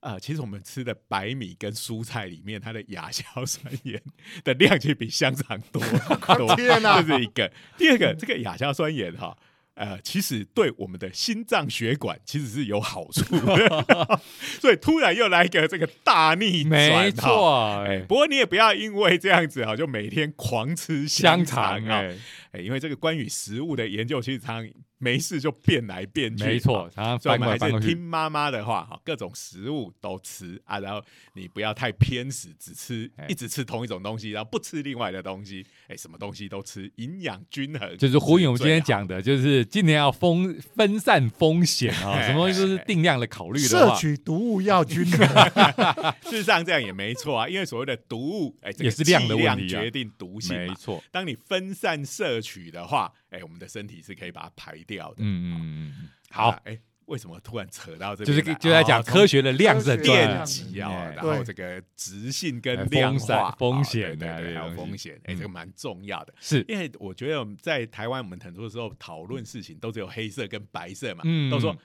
[0.00, 4.00] 呃，其实我们吃的白米跟蔬菜里面，它的亚硝酸盐
[4.44, 6.54] 的量其实比香肠多很多。
[6.56, 7.50] 天哪这是一个。
[7.78, 9.34] 第二个，这个亚硝酸盐哈，
[9.74, 14.20] 呃，其实对我们的心脏血管其实是有好处的。
[14.60, 17.10] 所以突然又来一个这个大逆转，没。
[17.10, 21.78] 错，不过你也不要因为这样子哈，就每天狂吃香肠啊。
[21.78, 22.18] 肠哎，
[22.52, 26.44] 哎，因为这个关于食物的研究，其实常常没事就变来变去。
[26.44, 26.88] 没错
[27.20, 27.98] 所以我们还是听。
[27.98, 31.02] 妈妈的话，哈，各种食物都吃啊，然后
[31.34, 45.26] 你不要太偏食，只吃哎一直吃同一种东西，然后不吃另外的东西，哎，什么东西都吃，营养均衡，就是呼应我们今天讲的，就是今年要风分散风险啊，哎什么东西都是定量的考虑的摄，取毒物要均衡。
[46.22, 50.56] 事实上这样也没错啊，因为所谓的毒物，哎，这个也是量的剂问题啊决定毒性。
[50.56, 55.16] 没错，当你分散摄取的话，哎，我们的身体是可以把它排掉的。
[55.18, 58.42] 嗯嗯嗯嗯，好啊，，哎，为什么突然扯到这就是？
[58.54, 66.34] 就在讲哦科学的量是很重要电，极啊，哎然后这个直性跟哎量化风啊险啊对对对，还有风险，哎，嗯这个蛮重要的。
[66.40, 71.76] 是因为我觉得我们在台湾，我们很多时候讨论事情都只有黑色跟白色嘛，嗯都说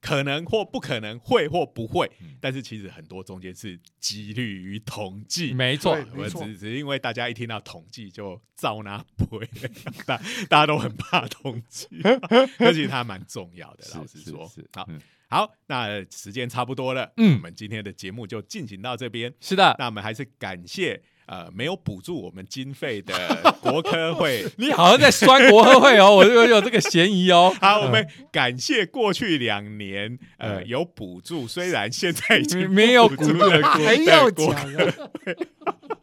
[0.00, 5.52] 可能或不可能，会或不会嗯，但是其实很多中间是几率与统计。
[5.52, 9.48] 没错，我没错只只是因为大家一听到统计就照那背，
[10.06, 10.16] 大
[10.48, 11.88] 大家都很怕统计，
[12.58, 13.84] 但其实它蛮重要的。
[13.94, 19.32] 老实是说是，好嗯好，那时间差不多了，嗯我们今天的节目就进行到这边。
[19.40, 23.14] 是的，那我们还是感谢呃没有补助我们经费的
[23.62, 24.44] 国科会。
[24.56, 27.54] 你好像在酸国科会哦，我有有这个嫌疑哦。
[27.60, 33.68] 好，我们感谢过去两年呃嗯有补助，虽然现在已经没有补助的了。
[33.68, 34.94] 还要国讲啊，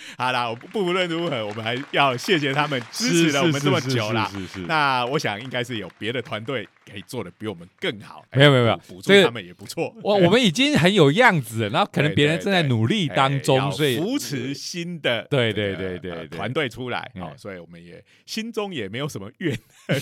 [0.18, 4.28] 好啦，我不不论如何，我们还要谢谢他们支持了我们这么久啦。
[4.32, 8.24] 是是是是是那我想应该是有别的团队可以做的比我们更好。
[8.30, 9.94] 哎没有没有没有补补助这个他们也不错。
[10.02, 19.56] 我我们已经很有样子了，然后 可能别人对对正在努力哎当中，要所以扶持新的对对对对团队出来嗯哦，所以我们也心中也没有什么怨
[19.88, 19.94] 这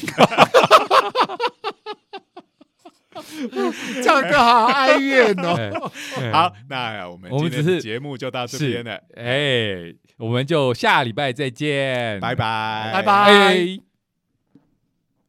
[4.05, 5.91] 样个好哀怨哦。
[6.33, 13.13] 好，那我们我们今天的只是节目就到这边了，哎，我们就下礼拜再见，拜拜，拜拜。
[13.33, 13.79] 哎